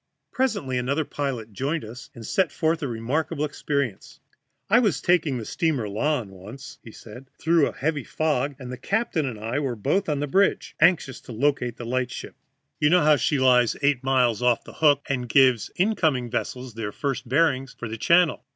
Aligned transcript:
Presently 0.31 0.79
another 0.79 1.05
pilot 1.05 1.53
joined 1.53 1.85
us, 1.85 2.09
and 2.15 2.25
set 2.25 2.51
forth 2.51 2.81
a 2.81 2.87
remarkable 2.87 3.45
experience. 3.45 4.19
"I 4.67 4.79
was 4.79 4.99
taking 4.99 5.37
the 5.37 5.45
steamer 5.45 5.87
Lahn 5.87 6.29
once," 6.29 6.79
said 6.91 7.29
he, 7.37 7.43
"through 7.43 7.67
a 7.67 7.71
heavy 7.71 8.03
fog, 8.03 8.55
and 8.57 8.71
the 8.71 8.77
captain 8.79 9.27
and 9.27 9.39
I 9.39 9.59
were 9.59 9.75
both 9.75 10.09
on 10.09 10.19
the 10.19 10.25
bridge, 10.25 10.75
anxious 10.79 11.21
to 11.21 11.33
locate 11.33 11.77
the 11.77 11.85
light 11.85 12.09
ship. 12.09 12.33
You 12.79 12.89
know 12.89 13.15
she 13.15 13.37
lies 13.37 13.75
eight 13.83 14.03
miles 14.03 14.41
off 14.41 14.63
the 14.63 14.73
Hook, 14.73 15.05
and 15.07 15.29
gives 15.29 15.69
incoming 15.75 16.31
vessels 16.31 16.73
their 16.73 16.91
first 16.91 17.29
bearings 17.29 17.75
for 17.77 17.87
the 17.87 17.95
channel. 17.99 18.43